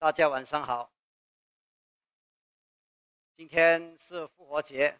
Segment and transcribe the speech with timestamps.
[0.00, 0.88] 大家晚上好。
[3.36, 4.96] 今天是复活节，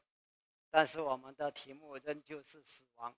[0.73, 3.15] 但是我们的题目仍旧是死亡。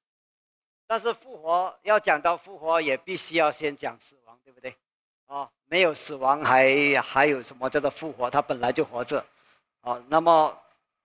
[0.87, 4.77] 但是复活要讲到复活，也必须要先讲死亡，对不对？
[5.25, 8.29] 哦，没有死亡，还还有什么叫做复活？
[8.29, 9.25] 他本来就活着。
[9.81, 10.55] 哦，那么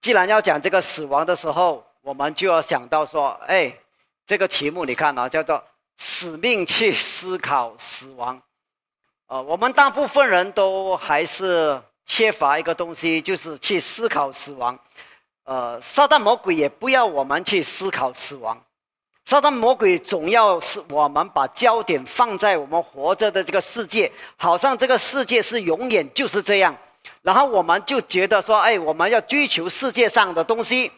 [0.01, 3.73] 既然要讲这个死亡的时候，我们就要想到说，哎，
[4.25, 5.65] 这个题目你看啊，叫做
[5.95, 8.41] 使命去思考死亡。
[9.41, 14.77] 我们大部分人都还是缺乏一个东西，就是去思考死亡。
[15.45, 18.59] 呃，撒旦魔鬼也不要我们去思考死亡，
[19.25, 26.75] 撒旦魔鬼总要是我们把焦点放在我们活着的这个世界，好像这个世界是永远就是这样，
[27.21, 30.91] 然后我们就觉得说，哎，我们要追求世界上的东西，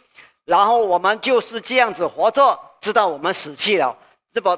[0.45, 3.95] 然后我们就是这样子活着，直到我们死去了。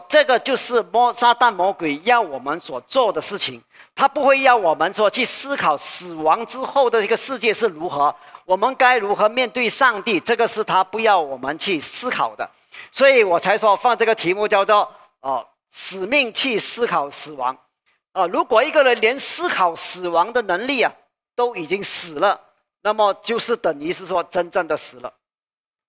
[0.08, 3.62] 这，个就是魔撒旦魔鬼要我们所做的事情。
[3.96, 10.20] 他不会要我们说去思考死亡之后的这个世界是如何，我们该如何面对上帝。
[10.20, 12.50] 这个是他不要我们去思考的，
[12.92, 17.58] 所以我才说放这个题目叫做“哦，使命去思考死亡”。
[18.14, 20.92] 啊，如果一个人连思考死亡的能力啊
[21.36, 22.40] 都已经死了，
[22.82, 25.14] 那么就是等于是说真正的死了。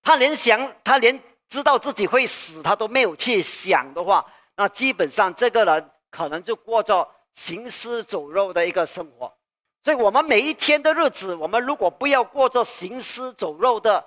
[0.03, 1.21] 他连想，他连。
[1.51, 9.31] 知道自己会死，他都没有去想的话，那基本上这个人可能就过着行尸走肉的一个生活。
[9.83, 14.05] 所以，我们每一天的日子，我们如果不要过着行尸走肉的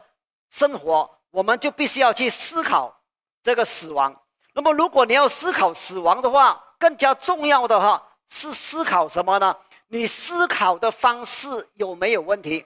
[0.49, 3.01] 生活，我们就必须要去思考
[3.41, 4.15] 这个死亡。
[4.53, 9.57] 那么，如果你要思考死亡的话，更加重要的哈是思考什么呢？
[9.87, 12.65] 你思考的方式有没有问题？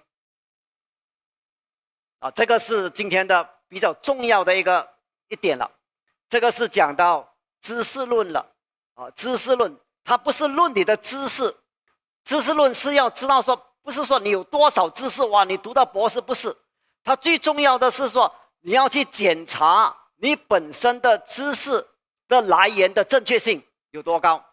[2.20, 3.57] 啊，这个是今天的。
[3.70, 4.88] 比较重要的一个
[5.28, 5.70] 一点了，
[6.30, 8.54] 这个是讲到知识论了
[8.94, 9.10] 啊。
[9.12, 11.54] 知识论它不是论你的知识，
[12.24, 16.56] 知识论是要知道说，不是说你有多少知识哇，你读到博士不是。
[17.04, 21.88] 它最重要的是说，你要去检查你本身的知识
[22.28, 23.62] 的来源的正确性
[23.92, 24.44] 有多高，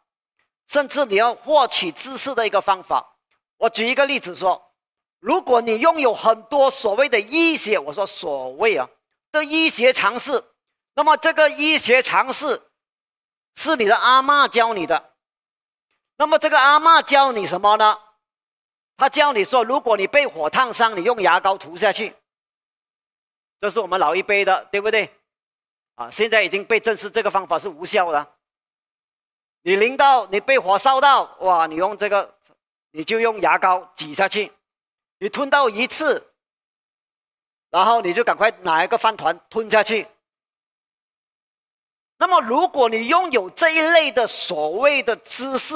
[0.66, 3.16] 甚至你要获取知识的一个方法。
[3.58, 4.60] 我举一个例子说，
[5.20, 8.88] 如果你拥有很多所谓的医学，我说所谓啊。
[9.34, 10.43] 的医学常识，
[10.95, 12.62] 那么这个医学常识
[13.55, 15.12] 是你的阿妈教你的。
[16.17, 17.99] 那么这个阿妈教你什么呢？
[18.97, 22.15] 他教你说，如果你被火烫伤，你用牙膏涂下去。
[23.61, 25.11] 这是我们老一辈的，对不对？
[25.97, 28.34] 啊，现在已经被证实这个方法是无效的。
[29.62, 32.39] 你淋到，你被火烧到，哇，你用这个，
[32.93, 34.53] 你就用牙膏挤下去。
[35.19, 36.34] 你吞到一次。
[37.74, 40.06] 然后你就赶快拿一个饭团吞下去。
[42.18, 45.74] 那么，如果你拥有这一类的所谓的知识，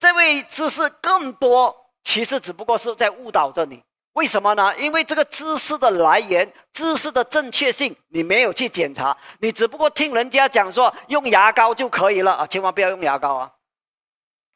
[0.00, 3.80] 这位知识更多，其实只不过是在误导着你。
[4.14, 4.76] 为什么呢？
[4.78, 12.46] 因为这个知识的来源、知识的正确性，你没有去检查，你只不过听人家讲说用牙膏就可以了啊！
[12.48, 13.52] 千万不要用牙膏啊！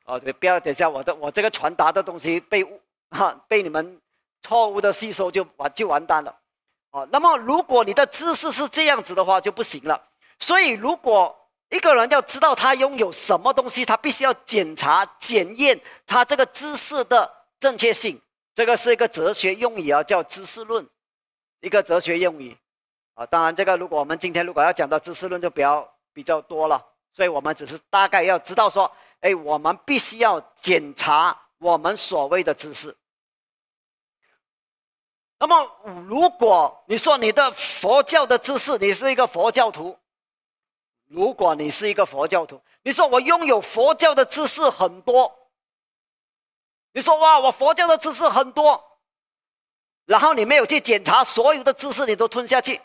[0.06, 2.80] 哦，对，不要等下我的我这个传达的东西被误
[3.10, 4.00] 哈被你们
[4.42, 6.34] 错误的吸收就完就完蛋了。
[6.90, 10.02] 哦，那么如果你的知识是这样子的话，就不行了。
[10.40, 11.36] 所以，如果
[11.68, 17.30] 一个人要知道他拥有什么东西，他必须要检查、检验他这个知识的
[17.60, 18.20] 正确性。
[18.52, 20.84] 这个是一个哲学用语啊，叫知识论，
[21.60, 22.56] 一个哲学用语。
[23.14, 26.84] 啊，当然，这个如果我们今天如果要讲到知识论，就比较比较多了。
[27.12, 28.90] 所以我们只是大概要知道说，
[29.20, 32.96] 哎，我们必须要检查我们所谓的知识。
[35.40, 39.98] 那么，如果你说你的佛教的知识，你是一个佛教徒。
[41.06, 45.50] 如果你是一个佛教徒，你说我拥有佛教的知识很多。
[46.92, 49.00] 你说哇，我佛教的知识很多，
[50.04, 52.78] 然后你没有去检查所有的知识，你都吞下去。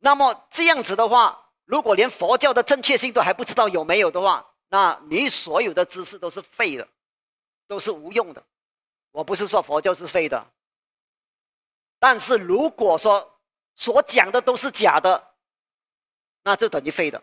[0.00, 6.86] 那么这样子的话，如果连佛教的正确性都还不知道有没有的话，那你所有的知识都是废的，
[7.66, 8.44] 都是无用的。
[9.16, 10.46] 我不是说佛教是废的，
[11.98, 13.40] 但是如果说
[13.74, 15.32] 所讲的都是假的，
[16.42, 17.22] 那就等于废的。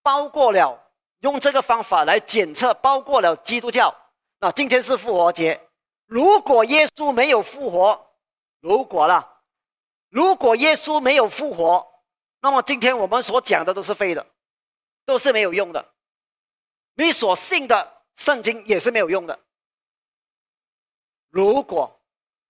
[0.00, 3.92] 包括了用这个方法来检测，包括了基督教。
[4.38, 5.60] 那今天是复活节，
[6.06, 8.14] 如果耶稣没有复活，
[8.60, 9.42] 如果了，
[10.08, 11.84] 如果耶稣没有复活，
[12.42, 14.24] 那么今天我们所讲的都是废的，
[15.04, 15.94] 都是没有用的。
[16.94, 19.36] 你所信的圣经也是没有用的。
[21.30, 22.00] 如果，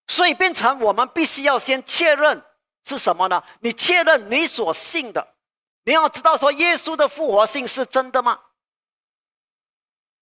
[0.07, 2.43] 所以变成我们必须要先确认
[2.85, 3.43] 是什么呢？
[3.61, 5.35] 你确认你所信的，
[5.85, 8.41] 你要知道说耶稣的复活性是真的吗？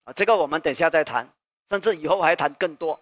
[0.04, 1.32] 啊，这个我们等下再谈，
[1.70, 3.00] 甚至以后还谈更多。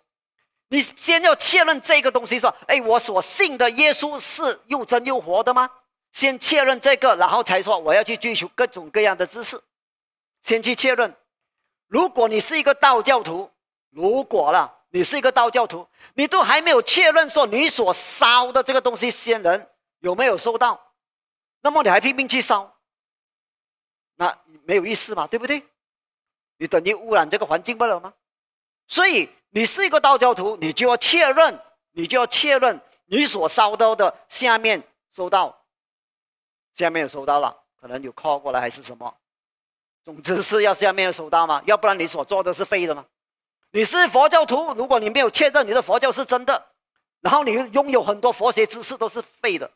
[0.69, 5.70] 你先要确认这个东西，说，哎，我所信的耶稣是又真又活的吗？
[6.12, 9.62] 先确认这个，然后才说我要去追求各种各样的知识。
[10.43, 11.17] 先去确认。
[11.87, 13.50] 如果你是一个道教徒，
[13.91, 20.94] 如果了你是一个道教徒，你都还没有确认说你所烧的这个东西仙人有没有收到，
[21.60, 22.78] 那么你还拼命去烧，
[24.14, 24.34] 那
[24.64, 25.62] 没有意思嘛，对不对？
[26.56, 28.14] 你等于污染这个环境不了吗？
[28.88, 29.28] 所以。
[29.50, 31.58] 你是一个道教徒，你就要确认，
[31.93, 35.64] 你就要确认你所烧到的下面收到，
[36.75, 39.16] 下面有收到了，可能有靠过来还是什么，
[40.04, 43.06] 总之是要下面收到嘛，要不然你所做的是废的嘛。
[43.73, 46.67] 你是佛教徒，如果你没有确认你的佛教是真的，
[47.21, 49.71] 然后你拥有很多佛学知识都是废的。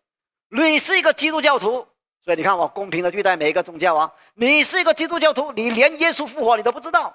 [0.48, 1.86] 你是一个基督教徒，
[2.24, 4.12] 所以你看我公平的对待每一个宗教啊。
[4.34, 7.14] 你是一个基督教徒，你连耶稣复活你都不知道，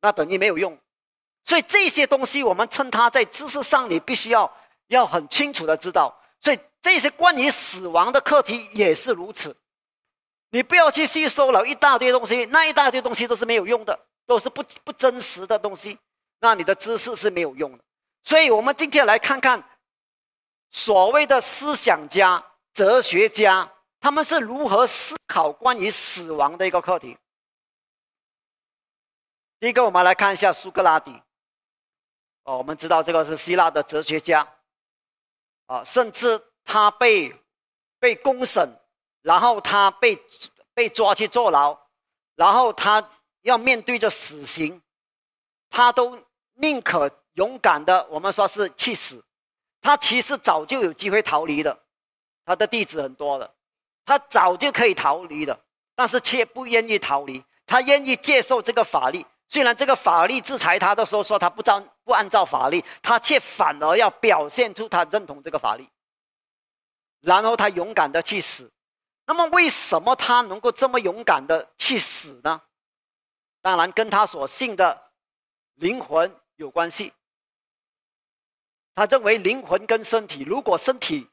[0.00, 0.76] 那等于没有用。
[1.44, 4.52] 所以这些东西，我们称它在知识上，你必须要
[4.88, 6.20] 要很清楚的知道。
[6.40, 9.56] 所以这些关于死亡的课题也是如此，
[10.50, 13.98] 你不要去吸收了一大堆东西，那一大堆东西都是没有用的，
[14.30, 15.98] 都是不不真实的东西，
[16.38, 17.82] 那你的知识是没有用的。
[18.22, 19.60] 所以我们今天来看看
[20.70, 22.40] 所谓的思想家、
[22.72, 23.68] 哲学家，
[23.98, 27.18] 他们是如何思考关于死亡的一个课题。
[29.58, 31.20] 第一个，我们来看一下苏格拉底。
[32.44, 34.46] 哦，我们知道这个是希腊的哲学家，
[35.66, 37.34] 啊，甚至他被
[37.98, 38.80] 被公审，
[39.22, 40.16] 然后他被
[40.72, 41.76] 被抓去坐牢，
[42.36, 43.10] 然后他
[43.42, 44.80] 要面对着死刑，
[45.68, 46.18] 他都
[46.54, 49.24] 宁可勇敢的，我们说是去死。
[49.80, 51.78] 他其实早就有机会逃离的，
[52.44, 53.54] 他的弟子很多的，
[54.04, 55.58] 他早就可以逃离的，
[55.94, 59.24] 但是却不愿意逃离，他愿意接受这个法律。
[59.48, 65.88] 虽然这个法律制裁他的时候说他不照不按照法律，他却反而要表现出他认同这个法律，
[67.20, 68.70] 然后他勇敢的去死。
[69.26, 72.60] 那么为什么他能够这么勇敢的去死呢？
[73.62, 75.12] 当然跟他所信的
[75.74, 77.12] 灵魂有关系。
[78.94, 81.28] 他认为灵魂跟身体，如果身体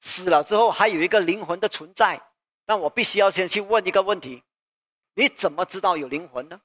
[0.00, 2.20] 死了之后还有一个灵魂的存在，
[2.66, 4.42] 那我必须要先去问一个问题：
[5.14, 6.60] 你怎么知道有灵魂呢？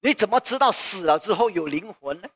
[0.00, 2.28] 你怎么知道死了之后有灵魂呢？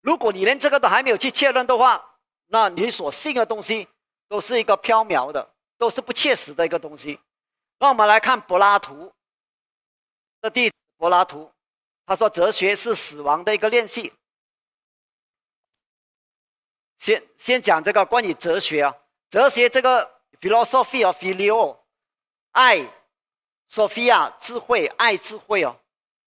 [0.00, 2.18] 如果你连这个都还没有去确认的话，
[2.48, 3.88] 那你所信的东西
[4.28, 7.20] 都是一个缥缈的，都是不切实的一个东西。
[7.78, 9.13] 那我们来看柏拉图
[10.44, 11.50] 的弟柏拉图，
[12.04, 14.12] 他说哲学是死亡的一个练习。
[16.98, 18.94] 先先讲这个关于哲学啊，
[19.30, 21.78] 哲学这个 philosophy of phileo，
[22.52, 22.78] 爱
[23.70, 25.80] ，Sophia 智慧，爱智慧哦。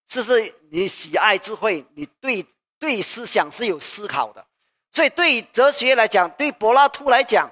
[0.07, 2.43] 这是你喜爱智慧，你对
[2.79, 4.47] 对思想是有思考的，
[4.91, 7.51] 所以对哲学来讲，对柏拉图来讲，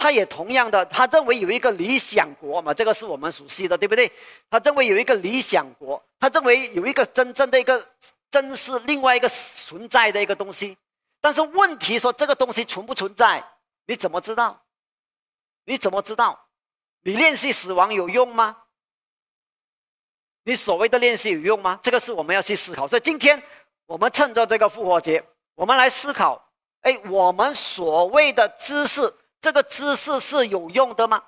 [0.00, 4.10] 他也同样的，他认为有一个理想国嘛，这个是我们熟悉的，对不对？
[4.48, 7.86] 他认为有一个理想国，他认为有一个真正的一个
[8.30, 10.74] 真是另外一个存在的一个东西，
[11.20, 13.44] 但是问题说这个东西存不存在？
[13.84, 14.58] 你怎么知道？
[15.66, 16.46] 你怎么知道？
[17.02, 18.56] 你练习死亡有用吗？
[20.44, 21.78] 你所谓的练习有用吗？
[21.82, 22.88] 这个是我们要去思考。
[22.88, 23.40] 所以今天
[23.84, 25.22] 我们趁着这个复活节，
[25.54, 26.42] 我们来思考：
[26.80, 31.22] 哎，我们所谓的知识，这个知识是有用的吗？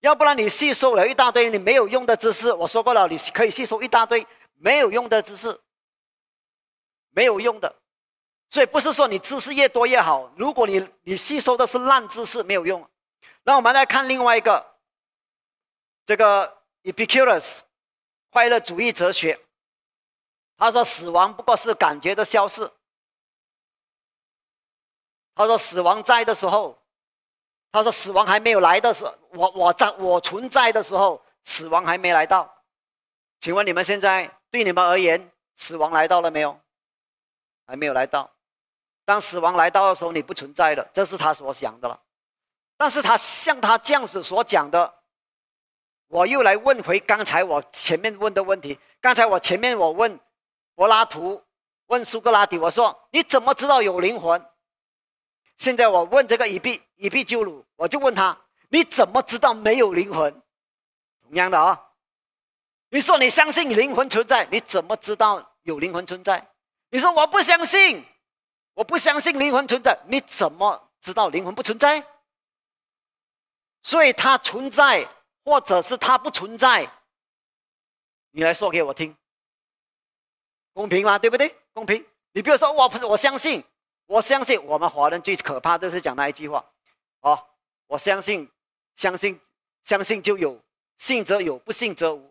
[0.00, 2.52] 要不然你吸收了一大堆你没有用的知识。
[2.52, 5.60] 我说过了，你可以吸收一大堆没有用的知识，
[7.10, 7.74] 没有用的。
[8.50, 10.32] 所以不是说你知识越多越好。
[10.36, 12.88] 如果你你吸收的是烂知识，没有用。
[13.44, 14.76] 那我们来看另外一个，
[16.04, 16.60] 这个。
[16.84, 17.58] Epicurus，
[18.32, 19.38] 快乐主义哲学。
[20.56, 22.68] 他说：“死亡不过是感觉的消逝。”
[25.42, 26.78] 他说：“死亡在的时候，
[27.70, 32.52] 他说死亡还没有来的时候，我我在我存在的时候，死亡还没来到。
[33.40, 36.58] 请问你们现在对你们而言，死亡来到了没有？
[37.66, 38.30] 还没有来到。
[39.04, 42.00] 当死亡来到的时候，你不存在的，这是他所想的了。
[42.76, 44.94] 但是他像他这样子所讲的。”
[46.08, 48.78] 我又来问回刚才我前面问的问题。
[49.00, 50.20] 刚才我前面我问
[50.74, 51.42] 柏拉图，
[51.86, 54.46] 问苏格拉底，我说你怎么知道有灵魂？
[55.62, 58.36] 现在我问这个以毕以毕鸠鲁，我就问他
[58.70, 60.42] 你怎么知道没有灵魂？
[61.22, 61.90] 同样的啊，
[62.90, 66.52] 你说你相信灵魂存在，你怎么知道有灵魂存在？
[66.90, 68.04] 你说我不相信，
[68.74, 72.04] 我不相信灵魂存在，你怎么知道灵魂不存在？
[73.84, 75.08] 所以它存在。
[75.44, 76.88] 或者是它不存在，
[78.30, 79.16] 你来说给我听，
[80.72, 81.18] 公平吗？
[81.18, 81.52] 对不对？
[81.72, 82.06] 公平。
[82.30, 83.64] 你比如说，我不是，我相信，
[84.12, 86.62] 我相信我们华人最可怕就是讲那一句话，
[87.20, 87.46] 哦，
[87.86, 88.46] 我相信，
[88.94, 89.40] 相信，
[89.84, 90.60] 相信就有，
[90.98, 92.30] 信则有，不信则无，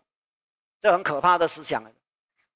[0.80, 1.84] 这很可怕的思想。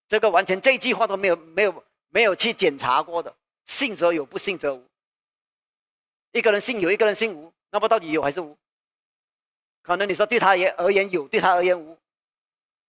[0.06, 3.34] 这个完全这一句话都没有，没有，没有去检查过的，
[3.66, 4.86] 信则有，不信则无。
[6.30, 8.56] 一个人信有，一个人信无，那么到底有还是无？
[9.82, 11.98] 可能你说对他也而言有，对他而言无，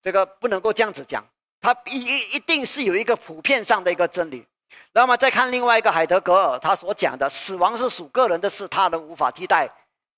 [0.03, 1.27] 这个不能够这样子讲。
[1.59, 4.45] 他一一定是有一个普遍上的一个真理。
[4.93, 9.71] 那么再看另外一个海德格尔他所讲的，死亡是属个人的事，他人无法替代。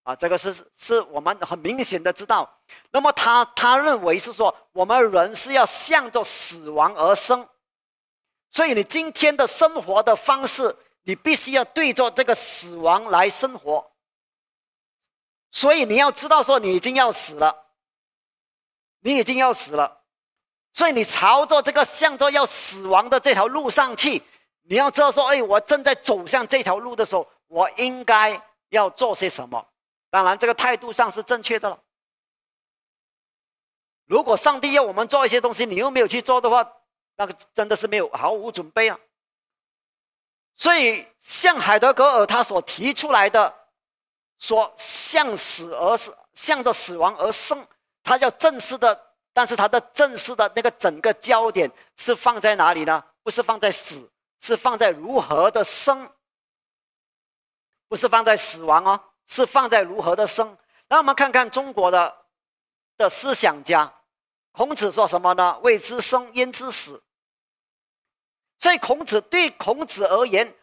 [0.04, 2.50] 啊，这个是是我们很明显的知道。
[2.90, 7.48] 那么他他认为是说，我们人是要向着死亡而生，
[8.50, 13.92] 所以你今天的生活的方式，你必须要对着这个死亡来生活。
[15.52, 17.66] 所以你要知道说，你已经要死了，
[19.02, 20.04] 你已经要死了。
[20.72, 24.24] 所以你朝着这个向着要死亡的这条路上去，
[24.70, 29.68] 你要知道说，哎，我正在走向这条路的时候，我应该要做些什么？
[30.12, 31.80] 当然，这个态度上是正确的了。
[34.06, 36.72] 如果上帝要我们做一些东西，你又没有去做的话，
[37.16, 39.00] 那个真的是没有毫无准备啊。
[40.56, 43.52] 所以，像海德格尔他所提出来的，
[44.38, 47.68] 说向死而死，向着死亡而生，
[48.04, 49.08] 他要正式的。
[49.34, 53.04] 但是他的正式的那个整个焦点是放在哪里呢？
[53.24, 54.08] 不是放在死，
[54.40, 56.12] 是放在如何的生，
[57.88, 60.58] 不是放在死亡哦，是放在如何的生。
[60.88, 62.26] 那我们看看中国的
[62.98, 64.02] 的思想家，
[64.52, 65.60] 孔子说什么呢？
[65.60, 67.04] 谓之生，焉知死？
[68.58, 70.56] 所以孔子对孔子而言，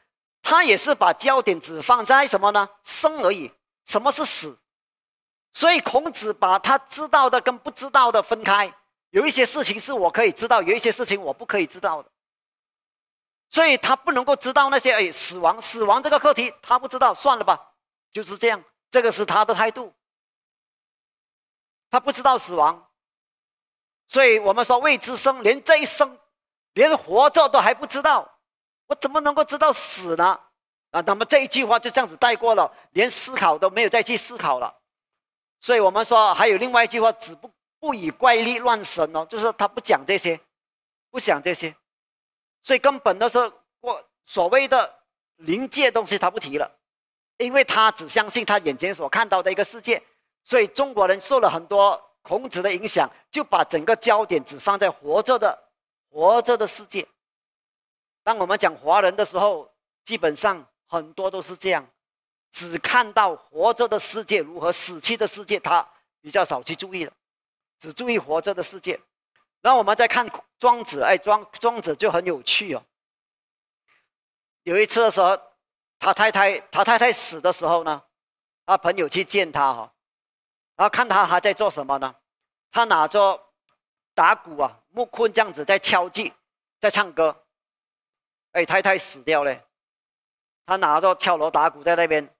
[0.42, 2.68] 他也是把焦点只放在什么呢？
[2.82, 3.52] 生而已。
[3.86, 4.58] 什么是死？
[5.52, 8.74] 所以孔子把他知道的跟不知道的分开，
[9.10, 12.10] 有一些事情是我可以知道，有一些事情我不可以知道的。
[13.56, 17.72] 所以他不能够知道那些哎死亡死亡这个课题，他不知道，算了吧，
[18.12, 18.62] 就是这样。
[18.90, 19.94] 这个是他的态度，
[21.88, 22.90] 他不知道死亡。
[24.08, 26.18] 所以我们说未知生，连这一生，
[26.74, 28.30] 连活着都还不知道，
[28.88, 30.38] 我怎么能够知道死呢？
[30.90, 34.82] 啊，那么这一句话就这样子带过了，连思考都没有再去思考了。
[35.62, 40.38] 所以我们说还有另外一句话，只不不以怪力乱神哦，就是他不讲这些，
[41.10, 41.74] 不想这些，
[42.66, 43.38] 所以根本的是
[43.80, 44.92] 我所谓的
[45.36, 46.68] 临界东西他不提了，
[47.36, 50.02] 因为他只相信他眼前所看到的一个世界。
[50.42, 55.56] 所以中国人受了很多孔子的影响，就把整个焦点只放在活着的
[56.10, 57.06] 活着的世界。
[58.24, 61.86] 当我们讲华人的时候，基本上很多都是这样。
[62.50, 65.88] 只看到活着的世界如何，死去的世界他
[66.20, 67.12] 比较少去注意了，
[67.78, 68.98] 只注意活着的世界。
[69.60, 70.28] 然后我们再看
[70.58, 72.84] 庄子，哎，庄庄子就很有趣哦。
[74.62, 75.38] 有一次的时候，
[75.98, 78.02] 他太太他太太死的时候呢，
[78.64, 79.94] 他朋友去见他哈，
[80.74, 82.14] 然后看他还在做什么呢？
[82.70, 83.52] 他拿着
[84.14, 86.32] 打鼓啊，木棍这样子在敲击，
[86.78, 87.44] 在唱歌。
[88.52, 89.62] 哎，太太死掉了，
[90.64, 92.34] 他拿着敲锣打鼓在那边。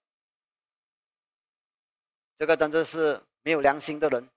[2.39, 4.29] 这个真的是没有良心的人。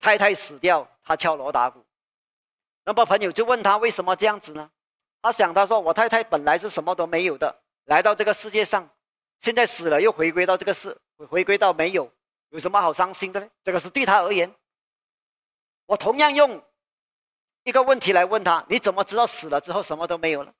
[0.00, 1.84] 太太死掉，他敲锣打鼓。
[2.84, 4.70] 那么朋友就问他为什么这样子呢？
[5.20, 8.88] 他想他说我太太本来是什么都没有的，来到这个世界上，
[9.40, 10.96] 现在死了又回归到这个世，
[11.28, 12.10] 回归到没有，
[12.50, 13.48] 有什么好伤心的呢？
[13.62, 14.52] 这个是对他而言。
[15.86, 16.60] 我同样用
[17.64, 20.52] 一个问题来问他：你怎么知道死了之后什么都没有了？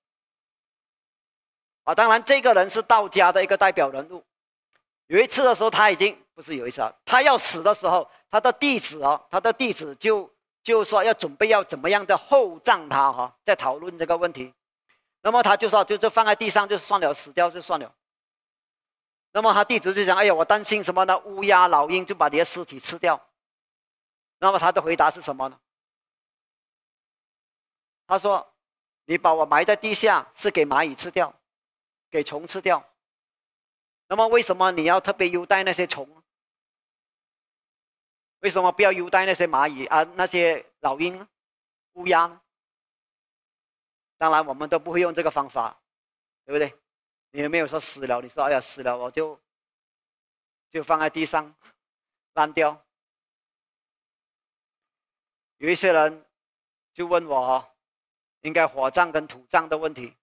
[1.85, 4.25] 啊，当然这个人是道家的一个代表人物。
[5.09, 10.33] 有一次的时候，他已经不是有一次啊，他要死的时候，他的弟子哦，他的弟子就
[10.63, 14.55] 就说要准备要怎么样的厚葬他哈，在讨论这个问题。
[15.21, 17.95] 那么他就说，就就放在地上就算了，死掉就算了。
[19.33, 21.19] 那么他弟子就讲，哎呀，我担心什么呢？
[21.21, 23.21] 乌鸦、老鹰就把你的尸体吃掉。
[24.39, 25.59] 那么他的回答是什么呢？
[28.07, 28.55] 他说
[29.07, 31.33] ：“你把我埋在地下，是给蚂蚁吃掉，
[32.11, 32.85] 给虫吃掉。”
[34.09, 36.22] 那么为什么你要特别优待那些虫？
[38.43, 41.27] 为什么不要优待那些蚂蚁啊、那些老鹰、
[41.93, 42.41] 乌鸦？
[44.19, 45.81] 当然，我们都不会用这个方法，
[46.45, 46.73] 对不对？
[47.31, 48.21] 你有没有说死了？
[48.21, 49.41] 你说哎呀死了，我就
[50.71, 51.55] 就放在地上
[52.35, 52.85] 烂掉。
[55.59, 56.25] 有一些人
[56.93, 57.65] 就问我，
[58.41, 60.17] 应该火葬跟土葬的问题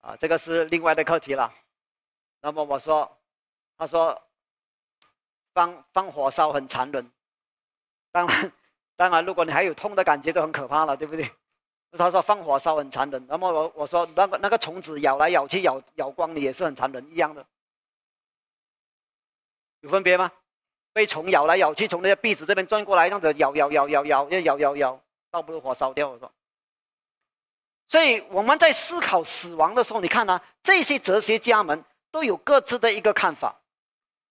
[0.00, 1.52] 啊，这个是另外的课题了。
[2.40, 3.20] 那么我说，
[3.76, 4.31] 他说，
[5.54, 7.10] 放放火烧很残忍，
[8.10, 8.52] 当然，
[8.96, 11.30] 当然，如果你还有痛的感觉，就很可怕了，对不对？
[11.98, 17.44] 他说放火烧很残忍，那么我我说那个那个虫子咬来咬去咬咬光你也是很残忍一样的，
[19.80, 20.32] 有分别吗？
[20.94, 26.08] 被虫咬来咬去，从那个壁纸这边钻过来，这样子咬咬咬咬咬，要咬咬咬，倒不如火烧掉。
[26.08, 26.32] 我说，
[27.88, 33.61] 所以我们在思考死亡的时候，你看呢，这些哲学家们都有各自的一个看法，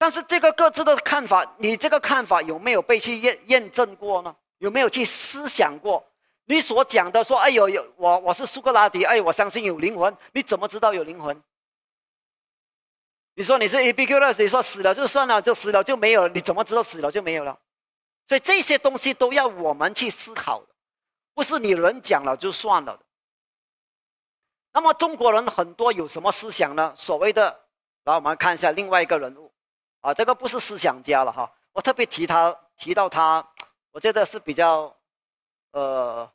[0.02, 4.36] 但是这个各自的看法，你这个看法有没有被去验验证过呢？
[4.58, 6.04] 有没有去思想过？
[6.46, 11.40] 你所讲的说，哎呦有我我是苏格拉底，哎，我相信有灵魂，你怎么知道有灵魂？
[13.36, 17.56] 你说你是 A B Q 的，你说死了就算了，就死了就没有了，你怎么知道死了就没有了？
[18.28, 20.70] 所以这些东西都要我们去思考的，
[21.36, 23.04] 不是你人讲了就算了的。
[24.74, 26.92] 那么中国人很多有什么思想呢？
[26.96, 27.66] 所谓的，
[28.06, 29.51] 来我们看一下另外一个人物，
[30.02, 33.48] 啊，这个不是思想家了哈，我特别提他提到他，
[33.92, 34.96] 我觉得是比较，
[35.72, 36.30] 呃，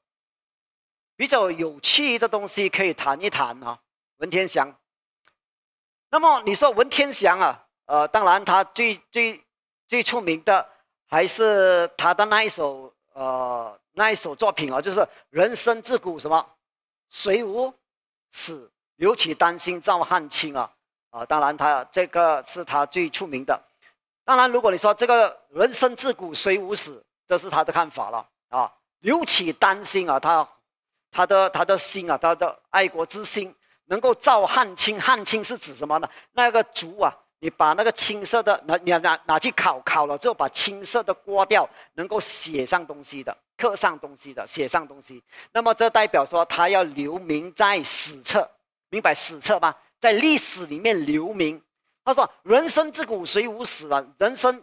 [1.16, 3.78] 比较有趣的东西可以谈一谈啊，
[4.18, 4.72] 文天祥。
[6.10, 9.44] 那么你说文天祥啊，呃，当然他最最
[9.88, 10.66] 最出名的
[11.08, 16.54] 还是他的那一首呃那一首作品啊，就是“人生自古什么
[17.08, 17.74] 谁无
[18.30, 20.72] 死，留取丹心照汗青”啊
[21.10, 23.60] 啊，当然他这个是他最出名的。
[24.24, 30.48] 当然，如果你说这个“人生自古谁无死”，这是他的看法了啊，“尤其担心”啊，他
[31.10, 33.54] 他的他的心啊，他的爱国之心。
[33.88, 36.10] 能够照汗青，汗青是指什么呢？
[36.32, 45.22] 那个竹啊，你把那个青色的拿拿拿拿去烤，烤了之后把青色的刮掉，能够写上东西的，刻上东西的，写上东西。
[45.52, 48.50] 那么这代表说他要留名在史册，
[48.88, 49.72] 明白史册吗？
[50.00, 51.62] 在历史里面留名。
[52.04, 54.06] 他说：“人生自古谁无死啊？
[54.18, 54.62] 人生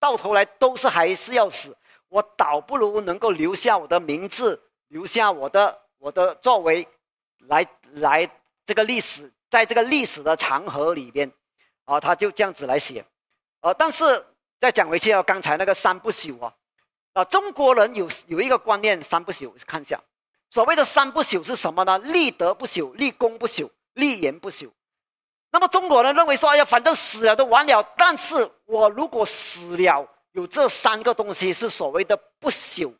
[0.00, 1.76] 到头来都是还是要死。
[2.08, 6.86] 我倒不如能够留下我的名字，留下我的我的作为，
[7.48, 8.30] 来 来。”
[8.64, 11.30] 这个历史，在这个历史的长河里边，
[11.84, 13.04] 啊，他就这样子来写，
[13.60, 14.24] 啊，但是
[14.56, 16.54] 再讲回去啊，刚才那个三不朽啊，
[17.12, 20.00] 啊，中国人有有一个观念，三不朽，看一下，
[20.48, 21.98] 所谓的三不朽是什么呢？
[21.98, 24.70] 立德不朽，立功不朽，立言不朽。
[25.50, 32.92] 那么中国人认为说，哎呀，反正死了都完了，但是我如果死了，有这三个东西是所谓的不朽，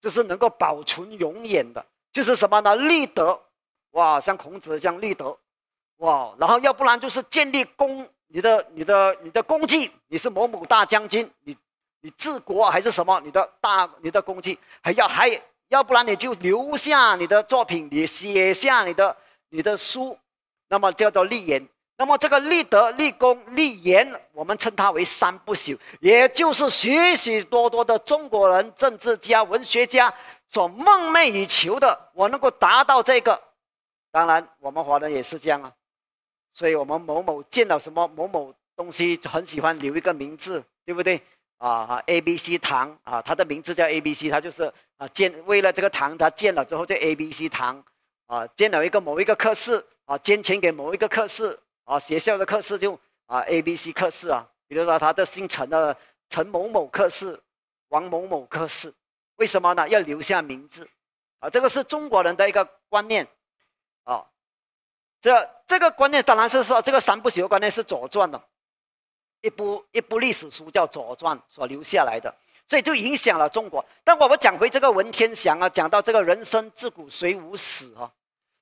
[0.00, 2.74] 就是能够保存永远的，就是什么呢？
[2.76, 3.38] 立德。
[3.92, 5.36] 哇，像孔子这样立德，
[5.96, 11.56] 哇，然后要不然就是建立功，你的、你的、你的功绩，你是某某大将军，你、
[12.02, 13.18] 你治国还是什么？
[13.24, 15.28] 你的大、你的功绩还要还
[15.68, 19.16] 要不然你就留下你的作品，你写下你的、
[19.48, 20.16] 你的书，
[20.68, 21.66] 那么叫做立言。
[21.96, 30.14] 那么这个立德、立功、立言，我们称它为三不朽，也就是许许多多的中国人政治家、文学家
[30.48, 33.42] 所梦寐以求的，我能够达到这个。
[34.12, 35.72] 当然，我们华人也是这样啊，
[36.54, 41.20] 所以我们某某见到什么某某东西，很喜欢留一个名字，对不对？
[41.58, 47.84] 啊，A B C 堂啊，他的名字叫 A B C，他就是啊建为了这个堂，他建了之后就 A B C 堂
[48.26, 55.94] 啊，建了一个某一个科室啊，捐钱给某一个课室啊，学校的课室就啊 A B C 课室啊，比如说他的姓陈的
[56.30, 57.38] 陈某某课室，
[57.88, 58.90] 王某某课室，
[59.36, 59.86] 为什么呢？
[59.86, 60.88] 要留下名字
[61.40, 63.28] 啊，这个是中国人的一个观念。
[64.04, 64.24] 啊，
[65.20, 68.42] 这这个观念当然是说，这个三不朽观念是《左传》的
[69.42, 72.34] 一部一部历史书，叫《左传》所留下来的，
[72.66, 73.84] 所以就影响了中国。
[74.02, 78.10] 但我们讲回这个文天祥啊，讲到这个人生自古谁无死啊，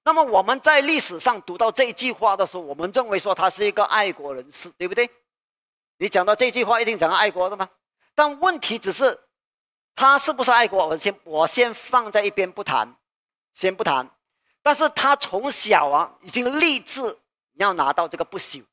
[0.06, 5.10] 那么我们在历史上读到这句话的时候，我们认为说他是一个爱国人士，对不对？
[5.98, 7.68] 你讲到这句话，一定讲爱国的吗？
[8.14, 9.18] 但问题只是
[9.96, 10.86] 他是不是爱国？
[10.86, 12.94] 我先我先放在一边不谈，
[13.52, 14.08] 先不谈。
[14.62, 17.18] 但是他从小啊，已经立志
[17.54, 18.64] 要拿到这个不朽。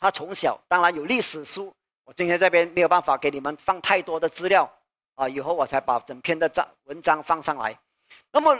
[0.00, 4.68] 他从小当然有历史书，我今天这边没有办法给你们放太多的资料
[5.14, 7.78] 啊，以后我才把整篇的章文章放上来。
[8.32, 8.58] 那么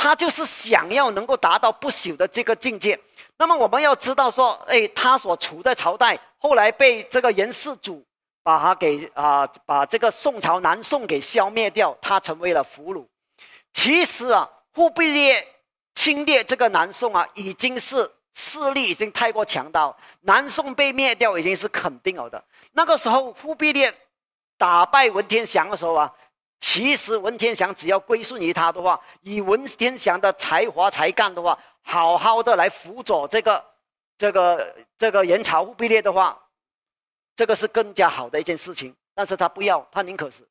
[0.00, 2.98] 他就是想要能够达到不朽的这个境界。
[3.36, 8.02] 那么我们要知道说，哎，他所处的朝代后来被这个元世祖
[8.42, 13.04] 把他给啊，把这个宋朝南宋给消灭掉，他成为了俘虏。
[13.74, 14.48] 其实啊。
[14.72, 15.44] 忽必烈
[15.96, 22.42] 侵略这个南宋啊，已经是势力已经太过强大，南宋被灭掉已经是肯定了的。
[22.70, 23.92] 那个时候，忽必烈
[24.56, 26.10] 打败文天祥的时候啊，
[26.72, 33.64] 其实文天祥只要归顺于他的话，以文天祥的才华才干的话，好好的来辅佐这个
[34.16, 36.40] 这个这个元朝忽必烈的话，
[37.34, 38.94] 这个是更加好的一件事情。
[39.14, 40.48] 但是他不要，他宁可死。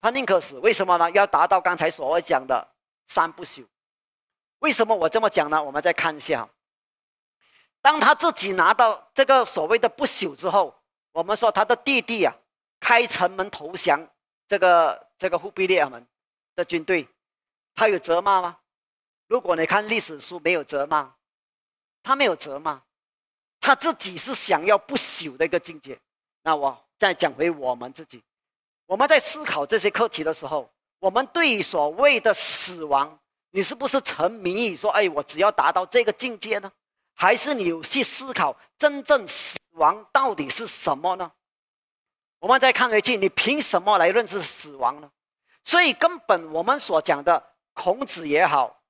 [0.00, 1.08] 他宁可死，为什么呢？
[1.12, 2.66] 要达到刚才所讲的
[3.06, 3.64] 三不朽。
[4.58, 5.62] 为什么我这么讲呢？
[5.62, 6.48] 我们再看一下，
[7.80, 10.74] 当他自己拿到这个所谓的不朽之后，
[11.12, 12.34] 我们说他的弟弟啊，
[12.80, 14.04] 开城门投降
[14.46, 16.06] 这个这个忽必烈们
[16.54, 17.08] 的军队，
[17.74, 18.58] 他有责骂吗？
[19.26, 21.14] 如果你看历史书，没有责骂，
[22.02, 22.82] 他没有责骂，
[23.60, 25.98] 他自己是想要不朽的一个境界。
[26.42, 28.22] 那我再讲回我们自己，
[28.86, 33.18] 我们在思考这些课题的时候，我们对于所谓的死亡，
[33.50, 36.70] 你是不是沉迷于说，哎，我只要达到这个境界呢？
[37.14, 41.32] 还是你有去思考真正死亡到底是什么呢？
[42.44, 45.10] 我们再看回去，你凭什么来认识死亡呢？
[45.62, 48.82] 所以根本我们所讲的孔子也好，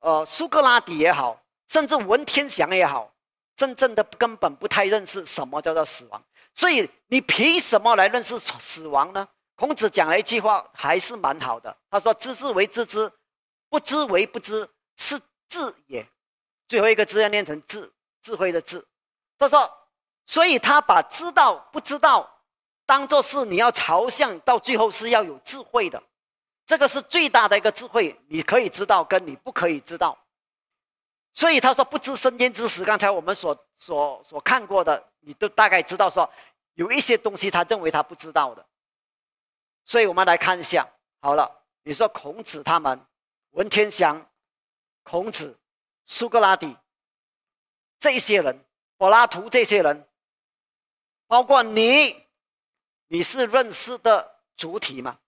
[0.00, 3.10] 呃，苏格拉底也好，甚至文天祥也好，
[3.56, 6.22] 真正的根本不太认识什么叫做死亡。
[6.52, 9.26] 所以你凭什么来认识死亡呢？
[9.54, 11.74] 孔子讲了一句话，还是蛮好的。
[11.90, 13.10] 他说：“知之为知之，
[13.70, 14.68] 不知为不知，
[14.98, 15.18] 是
[15.48, 16.06] 智也。”
[16.68, 18.86] 最后一个字要念成“智”，智慧的“智”。
[19.38, 19.72] 他说
[20.26, 22.30] ：“所以他把知道不知道
[22.86, 26.02] 当做是你要朝向，到最后是要有智慧的。
[26.66, 30.18] 这个是最大的一个智慧，你可以知道，跟你不可以知道。
[31.32, 32.84] 所以他说：‘不知生焉知死’。
[32.84, 36.30] 刚才我们所所所看过的。”你都大概知道说，
[36.74, 38.66] 有一些东西他认为他不知道的，
[39.86, 40.86] 所以我们来看一下。
[41.20, 41.50] 好了，
[41.82, 43.06] 你说孔子他们，
[43.52, 44.30] 文天祥、
[45.02, 45.58] 孔子、
[46.04, 46.76] 苏格拉底
[47.98, 48.62] 这些人，
[48.98, 50.06] 柏拉图这些人，
[51.26, 52.23] 包括你，
[53.14, 55.20] 你是认识的主体吗？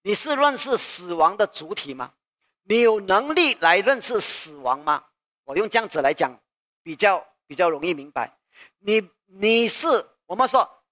[0.00, 2.14] 你是认识死亡的主体吗？
[2.62, 5.04] 你有能力来认识死亡吗？
[5.44, 6.40] 我用这样子来讲，
[6.82, 7.26] 比较。
[7.46, 8.38] 比较容易明白，
[8.78, 9.88] 你你是
[10.26, 10.84] 我们说，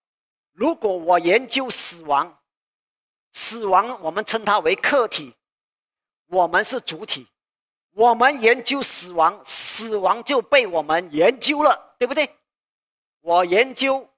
[0.51, 2.42] 如果我研究死亡，
[3.33, 5.37] 死亡我们称它为客体，
[6.27, 7.29] 我们是主体，
[7.92, 12.29] 我们研究死亡，死亡就被我们研究了，对不对？
[13.21, 14.11] 我研究，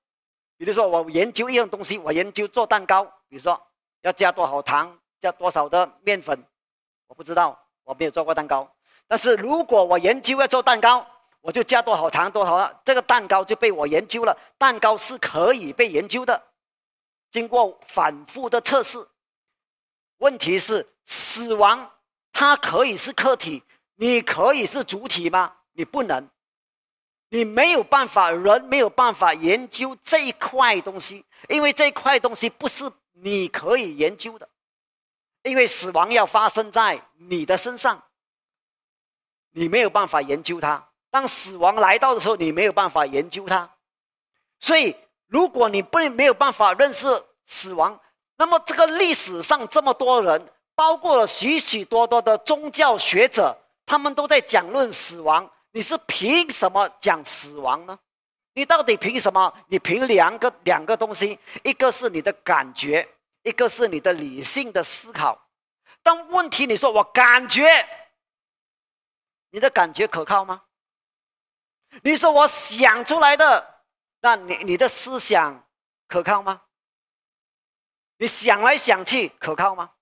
[0.61, 3.59] 比如说我研究一样东西，我研究做蛋糕，比如说
[4.03, 6.39] 要加多少糖，加多少的面粉，
[7.07, 8.71] 我不知道，我没有做过蛋糕，
[9.09, 11.07] 但是如果我研究要做蛋糕。
[11.43, 14.39] 我就加多少糖多少，这个蛋糕就被我研究了。
[14.59, 16.39] 蛋糕是可以被研究的，
[17.31, 19.09] 经过反复的测试。
[20.19, 21.93] 问题是死亡，
[22.31, 23.63] 它可以是客体，
[23.95, 25.57] 你可以是主体吗？
[25.73, 26.29] 你不能，
[27.31, 34.49] 你没有办法，人没有办法研究这一块东西，因为这一块东西不是你可以研究的，
[35.45, 38.03] 因为死亡要发生在你的身上，
[39.53, 40.89] 你没有办法研究它。
[41.11, 43.69] 当死亡来到的时候，你没有办法研究它，
[44.59, 44.97] 所以
[45.29, 47.07] 如果你不没有办法认识
[47.45, 48.01] 死亡，
[48.37, 55.49] 那么这个历史上这么多人，包括了许许多多的宗教学者，他们都在讲论死亡。
[55.73, 57.99] 你是凭什么讲死亡呢？
[58.55, 59.53] 你到底凭什么？
[59.69, 63.09] 你凭两个两个东西，一个是你的感觉，
[63.43, 65.49] 一个是你的理性的思考。
[66.03, 67.87] 但问题你说我感觉，
[69.51, 70.65] 你的感觉可靠吗？
[72.03, 73.83] 你说我想出来的，
[74.21, 75.65] 那你你的思想
[76.09, 76.63] 可靠吗？
[78.19, 79.93] 你想来想去可靠吗？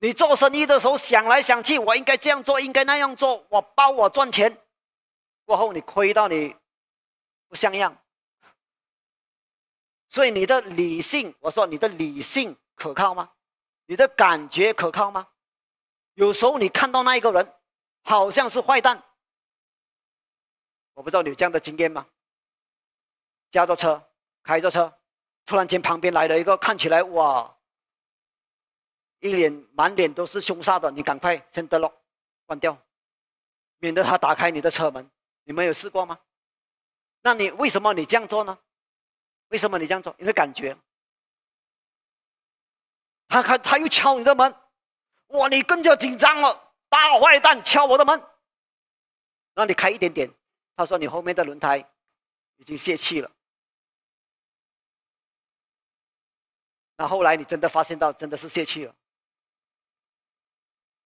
[0.00, 4.60] 你做生意的时候想来想去，我应该这样做，应该那样做，我包我赚钱，
[5.48, 6.54] 过后你亏到你
[7.48, 7.96] 不像样。
[10.10, 13.32] 所以你的理性，我说你的理性可靠吗？
[13.86, 15.28] 你的感觉可靠吗？
[16.12, 17.54] 有时候你看到那一个人
[18.02, 19.02] 好像是坏蛋。
[20.92, 22.06] 我不知道你有这样的经验吗？
[23.50, 24.06] 驾着车，
[24.42, 24.98] 开着车，
[25.46, 27.56] 突然间旁边来了一个看起来哇，
[29.20, 31.90] 一脸满脸都是凶煞的，你赶快先得了，
[32.44, 32.76] 关掉，
[33.78, 35.10] 免得他打开你的车门。
[35.48, 36.20] 你们有试过吗？
[37.22, 38.58] 那你为什么你这样做呢？
[39.48, 40.14] 为什么你这样做？
[40.18, 40.76] 因为感觉。
[43.28, 44.54] 他他他又敲你的门，
[45.28, 48.22] 哇，你更加紧张了，大坏蛋敲我的门，
[49.54, 50.30] 让你开一点点。
[50.76, 51.78] 他说：“你后面的轮胎
[52.56, 53.32] 已经泄气了。”
[56.96, 58.94] 那后来你真的发现到真的是泄气了。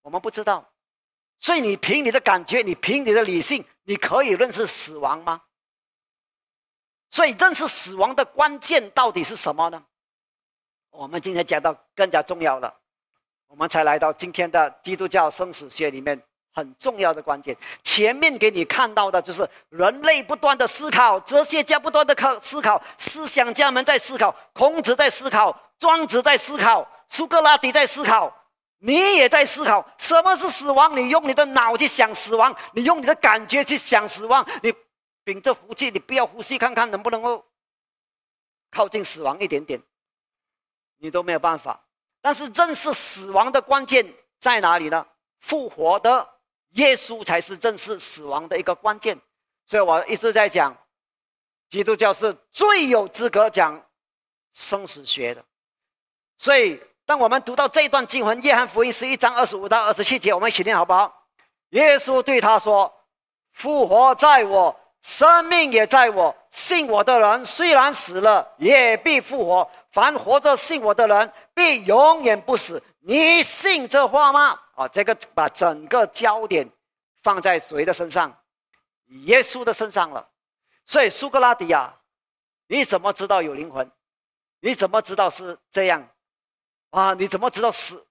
[0.00, 0.74] 我们不知道，
[1.38, 5.42] 所以你凭你的感觉，你凭你的理性，你可以认识死亡吗？
[7.10, 9.84] 所以认识死亡的关键到底是什么呢？
[10.90, 12.74] 我们今天讲到更加重要了，
[13.48, 16.22] 我们才来到今天的基督教生死学里面。
[16.54, 28.30] 很重要的关键，前面给你看到的就是人类不断的思考，哲学家不断的考思考，思想家们在思考，孔子在思考，庄子在思考，苏格拉底在思考，
[28.84, 30.96] 你也在思考什么是死亡。
[30.96, 34.44] 你用你的脑去想死亡，你用你的感觉去想死亡。
[34.62, 34.74] 你
[35.24, 37.44] 屏着呼气，你不要呼吸，看看能不能够
[38.70, 39.80] 靠近死亡一点点，
[40.98, 41.86] 你都没有办法。
[42.20, 45.06] 但是认识死亡的关键在哪里呢？
[45.38, 46.28] 复活的
[46.70, 49.16] 耶稣才是正视死亡的一个关键。
[49.64, 50.76] 所以我一直在讲，
[51.68, 53.88] 基督教是最有资格讲
[54.52, 55.44] 生死学的。
[56.36, 61.26] 所以，当我们读到这段经文《约翰福音》十一章二十五到二十七节，我们一起念好不好？
[61.72, 62.90] 耶稣对他说
[63.52, 66.34] ：“复活在我，生命也在我。
[66.50, 72.82] 信我的人，虽然死了，也必复活；凡活着信我的人，必永远不死。
[73.00, 76.66] 你信这话吗？”啊，这个把整个焦点
[77.22, 78.34] 放在谁的身上？
[79.26, 80.26] 耶稣的身上了。
[80.86, 81.94] 所以，苏格拉底啊，
[82.68, 83.92] 你怎么知道有灵魂？
[84.60, 86.08] 你怎么知道是这样？
[86.92, 88.06] 啊，你怎么知道死？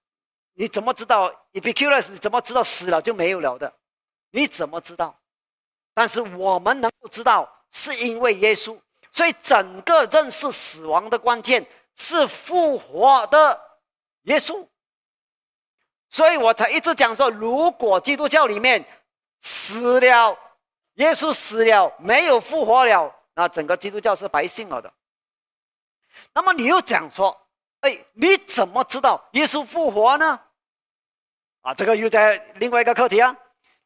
[0.54, 2.10] 你怎么知道 Epicurus？
[2.10, 3.72] 你怎么知道死了就没有了的？
[4.30, 5.18] 你怎么知道？
[5.94, 8.78] 但是我们能够知道，是因为耶稣。
[9.12, 13.78] 所以，整个认识死亡的关键是复活的
[14.22, 14.66] 耶稣。
[16.08, 18.84] 所以我才一直讲说，如果基督教里面
[19.40, 20.36] 死了，
[20.94, 24.92] 耶稣死了，没有复活了，那整个基督教是白信了的。
[26.34, 27.41] 那么你又讲说，
[27.82, 30.40] 哎，你怎么知道耶稣复活呢？
[31.60, 33.36] 啊，这个又在另外一个课题啊。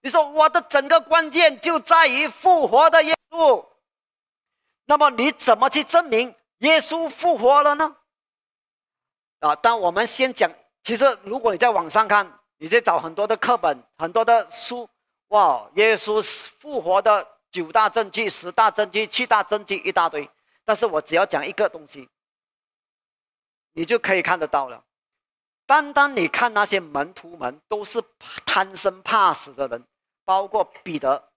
[0.02, 3.66] 你说我的整个关键就在于复活的耶稣，
[4.84, 7.96] 那么你怎么去证明耶稣复活了呢？
[9.40, 10.50] 啊，但我们先讲。
[10.82, 14.88] 其实，如果你在网上看，你在找很多的课本、很多的书，
[15.28, 16.22] 哇，耶稣
[16.60, 20.30] 复活的九大证据、十大证据、七大证据一大堆。
[20.64, 22.08] 但是我只要讲一个东西，
[23.76, 24.82] 你就可以看得到了。
[25.66, 28.02] 单单你看那些门徒们，都是
[28.46, 29.84] 贪生怕死的人，
[30.24, 31.30] 包括彼得。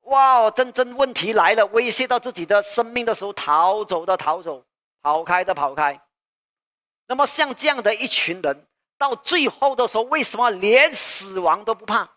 [0.00, 4.64] 哇，真正问题来了，威胁到自己的生命的时候，逃走的逃走，
[5.02, 6.00] 跑开的跑开。
[7.06, 8.66] 那么像这样的一群人，
[8.98, 12.08] 到最后的时候，为什么连死亡都不怕？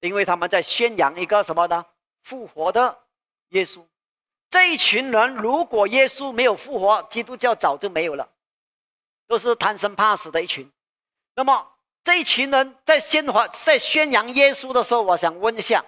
[0.00, 1.84] 因为他们在宣扬一个什么呢？
[2.22, 3.04] 复活的
[3.48, 3.84] 耶稣。
[4.50, 8.28] 这一群人，如果耶稣没有复活，基督教早就没有了，
[9.26, 10.70] 都是贪生怕死的一群。
[11.34, 15.84] 那么这一群人在宣传、在宣扬耶稣的时候，我想问一下，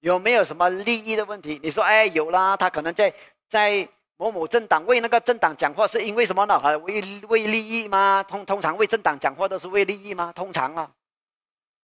[0.00, 1.60] 有没有什么利益的问题？
[1.62, 3.14] 你说，哎，有啦，他可能在
[3.48, 3.88] 在。
[4.20, 6.52] 某某政党为那个政党讲话，是因为什么呢？
[6.56, 8.22] 啊，为为利益吗？
[8.28, 10.30] 通通常为政党讲话都是为利益吗？
[10.36, 10.92] 通常啊，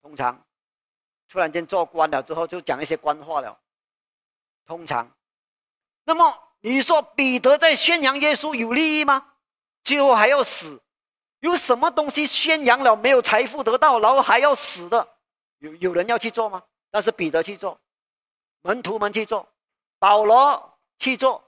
[0.03, 0.39] 通常，
[1.31, 3.59] 突然间做官了之后就讲一些官话了。
[4.67, 5.11] 通常，
[6.07, 9.35] 那么你说彼得在宣扬耶稣有利益吗？
[9.85, 10.83] 最后还要死，
[11.41, 15.07] 有什么东西宣扬了没有财富得到，然后还要死的？
[15.59, 16.63] 有有人要去做吗？
[16.91, 17.79] 但是彼得去做，
[18.63, 19.47] 门徒们去做，
[19.99, 21.43] 保罗去做。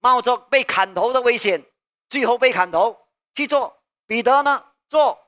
[0.00, 1.60] 冒着被砍头的危险，
[2.08, 2.96] 最后被砍头
[3.34, 3.82] 去做。
[4.06, 5.18] 彼得呢，做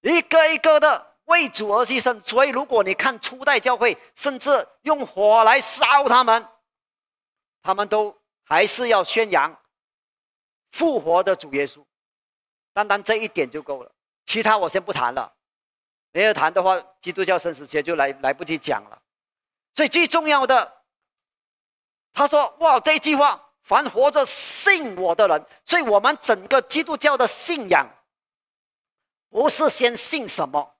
[0.00, 2.22] 一个一个的为主而牺牲。
[2.22, 6.48] 所以，如果你看初代教会，甚至用火来烧他们，
[7.66, 9.60] 他们都还是要宣扬
[10.70, 11.84] 复活的主耶稣。
[12.72, 13.90] 单单这一点就够了，
[14.24, 15.34] 其他我先不谈了。
[16.12, 19.02] 没有谈的话，基督教生死学就来来不及讲了。
[19.74, 20.84] 所以最重要的。
[22.12, 27.86] 他说：“哇，这句话，凡活着信我的人，所以我们整个基督教的信仰，
[29.28, 30.76] 不是先信什么，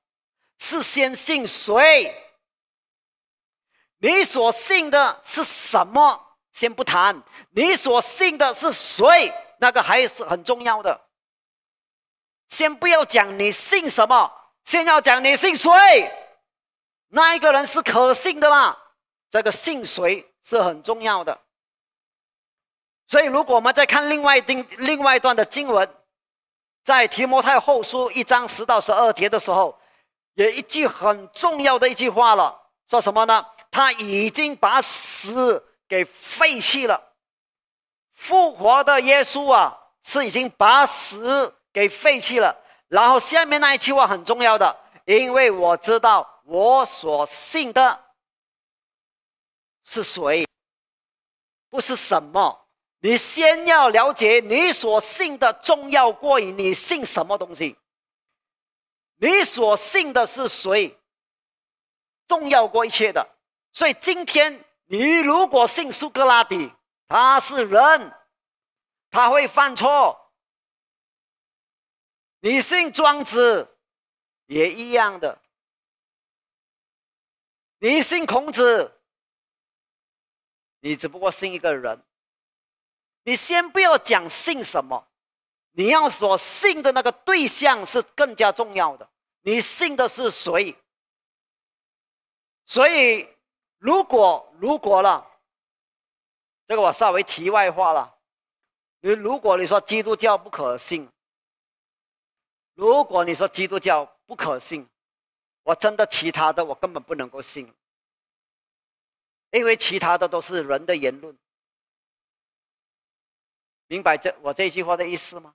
[0.59, 2.15] 是先信谁。
[3.99, 6.26] 你所信的是什么？
[6.57, 10.99] 先不谈，你所信的是谁，那个还是很重要的。
[12.49, 14.33] 先不要讲你信什么，
[14.65, 15.71] 先要讲你信谁。
[17.09, 18.75] 那一个人是可信的吗？
[19.31, 21.41] 这个信谁？”是很重要的，
[23.09, 24.41] 所以如果我们再看另外一
[24.79, 25.93] 另外一段的经文，
[26.85, 29.77] 在提摩太后书一章十到十二节的时候，
[30.35, 33.45] 有一句很重要的一句话了，说什么呢？
[33.73, 37.13] 他已经把死给废弃了，
[38.13, 42.65] 复活的耶稣啊，是已经把死给废弃了。
[42.89, 48.05] 然后下面那一句话很重要的，因为我知道我所信的。
[49.85, 50.45] 是谁？
[51.69, 52.67] 不是什么？
[53.01, 57.77] 你先要了解你所信的重要过于你信什么东西。
[59.19, 60.99] 你所信的是谁？
[62.27, 63.37] 重要过一切的。
[63.73, 66.73] 所以今天你如果信苏格拉底，
[67.09, 68.15] 他是人，
[69.11, 70.33] 他会犯错。
[72.41, 73.79] 你信庄子
[74.47, 75.43] 也一样的，
[77.79, 79.01] 你信孔子，
[80.81, 82.05] 你只不过信一个人。
[83.25, 85.09] 你先不要讲信什么，
[85.73, 89.11] 你要所信的那个对象是更加重要的。
[89.41, 90.77] 你信的是谁？
[92.65, 93.36] 所以，
[93.87, 95.25] 如果如果了，
[96.67, 98.19] 这个我稍微题外话了。
[98.99, 101.09] 你如果你说基督教不可信，
[102.75, 104.89] 如果你说基督教不可信，
[105.63, 107.73] 我真的其他的我根本不能够信，
[109.53, 111.39] 因为其他的都是人的言论。
[113.87, 115.55] 明白这我这句话的意思吗？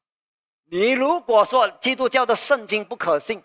[0.69, 3.43] 你如果说基督教的圣经不可信，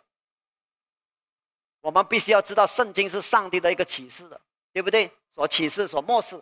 [1.81, 4.41] 我们必须要知道圣经是上帝的一个启示的，
[4.77, 5.11] 对不对？
[5.35, 6.39] 所启示、所漠视。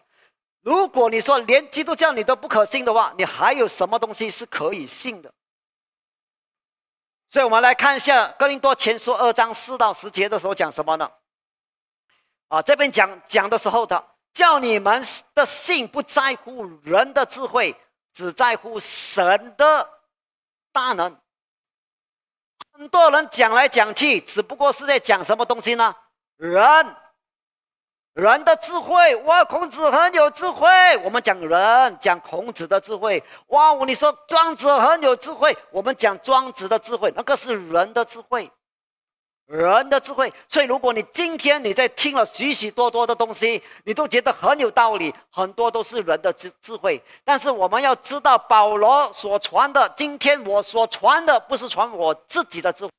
[0.62, 5.32] 如果你说连基督教你都不可信的话，你还有什么东西是可以信的？
[7.30, 11.08] 所以我们来看一下《哥林多前书》二章四到十节的时候讲什么呢？
[12.48, 15.00] 啊，这边讲讲的时候的，叫你们
[15.32, 17.76] 的信不在乎人的智慧。
[18.12, 19.88] 只在乎神的
[20.72, 21.16] 大能。
[22.72, 25.94] 很多人讲来讲去，只不过是在讲什么东西呢？
[26.36, 26.96] 人，
[28.14, 29.14] 人的智慧。
[29.24, 30.68] 哇，孔子很有智慧。
[31.04, 33.22] 我们讲人，讲孔子的智慧。
[33.48, 38.50] 哇，你说庄子很有智慧，我们讲庄子的智慧，那个是人的智慧。
[39.46, 47.02] 人的智慧，所以如果你今天你在听了许许多多的东西，你都觉得很有道理，很多都是人的智智慧。
[47.22, 52.92] 但是我们要知道，保罗所传的，今天我所传的不是传我自己的智慧，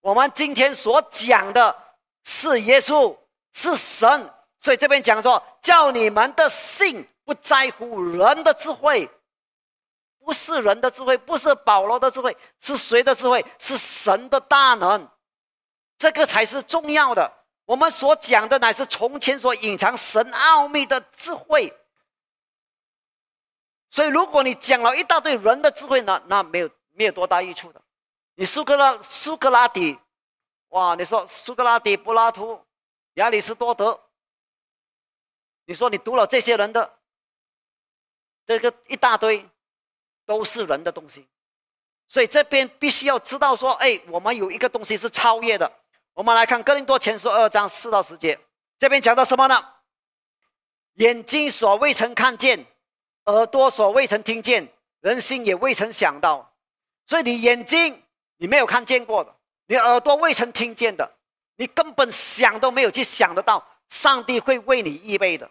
[0.00, 1.76] 我们今天所讲的
[2.24, 3.14] 是耶稣，
[3.52, 4.32] 是神。
[4.58, 9.10] 所以这边讲说，叫你们的信不在乎人的智慧，
[10.18, 13.44] 不是人的智慧，不是保罗的智慧，是谁的智慧？
[13.58, 15.08] 是神的大能。
[15.96, 17.32] 这个才是重要的。
[17.64, 21.72] 我们所讲的乃是从前所隐藏神奥秘的智慧。
[23.90, 27.80] 所以，如果你讲了一大堆人的智慧呢，那没有没有多大益处的。
[28.34, 29.98] 你苏格拉苏格拉底，
[30.68, 30.94] 哇！
[30.94, 32.60] 你说苏格拉底、柏拉图、
[33.14, 34.00] 亚里士多德，
[35.64, 36.98] 你说你读了这些人的
[38.46, 39.48] 这个一大堆，
[40.24, 41.26] 都是人的东西。
[42.08, 45.70] 所以这边必须要知道说，哎，我们有一个东西是超越的。
[46.12, 48.38] 我们来看《哥林多前书》二章四到十节，
[48.78, 49.74] 这边讲到什么呢？
[50.94, 52.66] 眼睛所未曾看见，
[53.26, 56.52] 耳朵所未曾听见，人心也未曾想到。
[57.06, 58.02] 所以你眼睛
[58.38, 61.16] 你没有看见过的，你耳朵未曾听见的，
[61.60, 65.50] 你根本想都没有去想得到，上帝会为你预备的。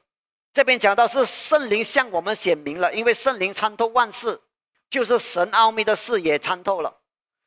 [0.51, 4.41] 这边讲到是圣灵向我们显明了，因为圣灵参透万事，
[4.89, 6.91] 就是神奥秘的事也参透了。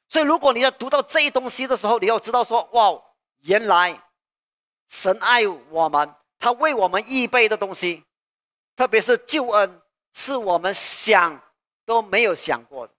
[0.09, 3.03] 所以，如果你要读到这一东西的时候，你要知道说：哇，
[3.41, 4.01] 原来
[4.89, 8.05] 神爱我们，他为我们预备的东西，
[8.77, 9.83] 特别是救恩，
[10.15, 11.43] 是我们想
[11.85, 12.93] 都没有想过的。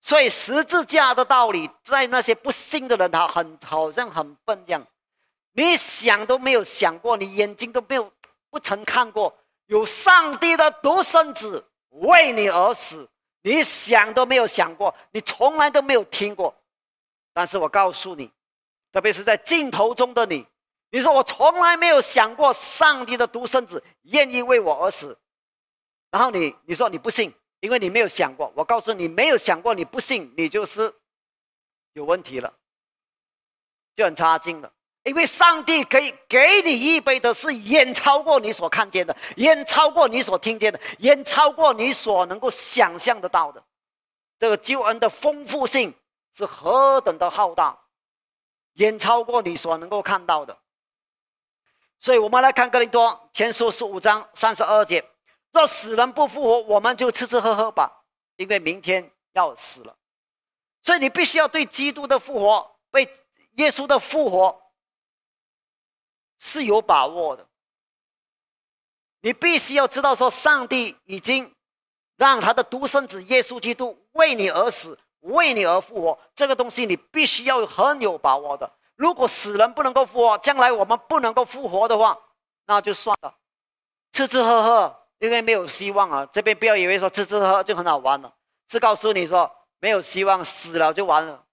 [0.00, 4.86] 所以，十字架的道理，在那些不信的人，他很好像很笨一样，
[5.52, 8.12] 你想都没有想过，你眼睛都没有
[8.50, 9.36] 不曾看过，
[9.66, 13.08] 有上帝的独生子为你而死，
[13.42, 16.54] 你想都没有想过，你从来都没有听过。
[17.32, 18.30] 但是我告诉你，
[18.92, 20.46] 特别是在镜头中的你，
[20.90, 25.18] 你说我从来没有想过上帝的独生子愿意为我而死，
[26.10, 28.52] 然后你你说你不信，因为你没有想过。
[28.56, 30.92] 我告诉你，没有想过，你不信，你就是
[31.92, 32.52] 有问题了，
[33.94, 34.72] 就很差劲了。
[35.04, 43.62] 因为上帝可以给你预备的是远超过你所看见的，远超过你所听见的，远超过你所能够想象得到的，
[44.38, 45.94] 这个救恩的丰富性。
[46.32, 47.76] 是何等的浩大，
[48.74, 50.56] 远超过你所能够看到的。
[51.98, 55.04] 所以，我们来看《哥林多前书》十五章三十二节：
[55.50, 58.04] 若死人不复活，我们就吃吃喝喝吧，
[58.36, 59.96] 因为明天要死了。
[60.84, 63.02] 所以，你必须要对基督的复活、被
[63.56, 64.62] 耶稣的复活
[66.40, 67.46] 是有把握的。
[69.20, 71.54] 你必须要知道，说上帝已经
[72.16, 74.98] 让他的独生子耶稣基督为你而死。
[75.24, 78.72] 为你而复活，这个东西你必须要很有把握的。
[78.96, 82.18] 如果死人不能够复活，将来我们不能够复活的话，
[82.64, 83.34] 那就算了，
[84.12, 86.24] 吃吃喝喝，因为没有希望啊。
[86.32, 88.34] 这边不要以为说吃吃喝喝就很好玩了，
[88.70, 91.44] 是告诉你说没有希望，死了就完了。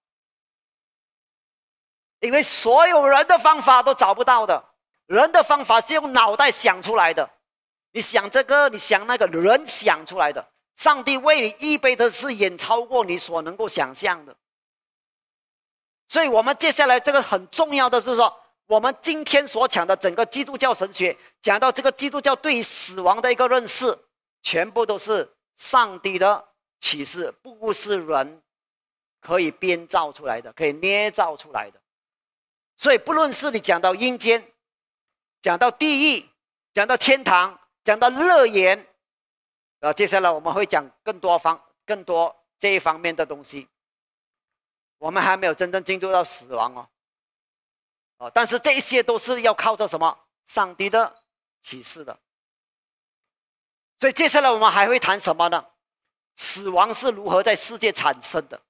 [2.22, 4.64] 因为所有人的方法都找不到的，
[5.08, 7.30] 人的方法是用脑袋想出来的，
[7.92, 10.48] 你想这个，你想那个，人想出来的。
[10.76, 14.36] 上帝为你预备的是远超过你所能够想象的。
[16.08, 18.34] 所以，我们接下来这个很重要的是说，
[18.68, 23.98] 我们今天所讲的整个基督教神学，讲到这个基督教对于死亡的一个认识，
[24.44, 26.50] 全部都是上帝的
[26.80, 28.42] 启示，不是人
[29.20, 31.82] 可以编造出来的，可以捏造出来的。
[32.78, 34.54] 所以，不论是你讲到阴间，
[35.42, 36.30] 讲到地狱，
[36.74, 38.88] 讲到天堂，讲到乐园，
[39.80, 43.68] 啊，接下来我们会讲更多方、更多这一方面的东西。
[44.98, 46.90] 我们还没有真正进入到死亡哦，
[48.18, 50.26] 哦，但是这一些都是要靠着什么？
[50.46, 51.16] 上帝的
[51.62, 52.18] 启示的。
[54.00, 55.66] 所以接下来我们还会谈什么呢？
[56.36, 58.62] 死亡是如何在世界产生的？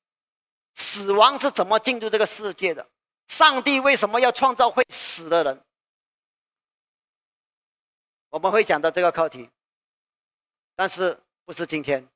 [0.74, 2.88] 死亡是怎么进入这个世界的？
[3.28, 5.64] 上帝为什么要创造会死的人？
[8.38, 9.50] 我们会讲到这个课题，
[10.76, 12.08] 但是不是今天？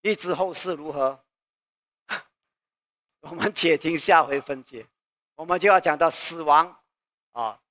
[0.00, 1.24] 预知后事如何？
[3.22, 4.84] 我们且听下回分解，
[5.36, 6.82] 我们就要讲到死亡
[7.30, 7.62] 啊，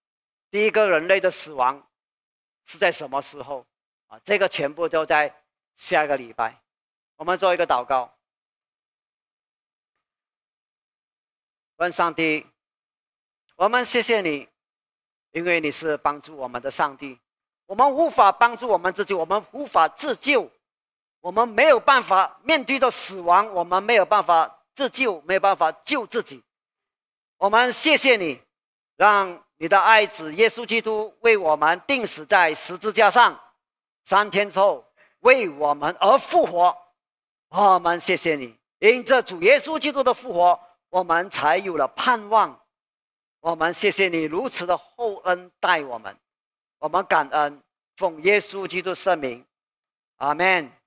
[0.49, 1.85] 第一个人类的死亡
[2.63, 3.67] 是在什么时候
[4.07, 4.17] 啊？
[4.19, 5.43] 这个全部都在
[5.75, 6.63] 下个礼拜。
[7.17, 8.17] 我们做一个祷告，
[11.75, 12.47] 问上帝：
[13.57, 14.47] 我们谢谢你，
[15.31, 17.19] 因为你是帮助我们的上帝。
[17.69, 20.49] 我们无法帮助我们自己，我们无法自救，
[21.21, 24.55] 我们没有办法面对着死亡，我们没有办法。
[24.75, 26.41] 自救没有办法救自己，
[27.37, 28.41] 我们谢谢你，
[28.95, 33.37] 让你的爱子耶稣基督为我们钉死在十字架上，
[34.05, 34.85] 三天之后
[35.19, 36.73] 为我们而复活。
[37.49, 40.57] 我们谢谢你，因着主耶稣基督的复活，
[40.91, 42.57] 我们才有了盼望。
[43.41, 46.15] 我们谢谢你如此的厚恩待我们，
[46.79, 47.61] 我们感恩，
[47.97, 49.45] 奉耶稣基督圣名，
[50.17, 50.78] 阿门。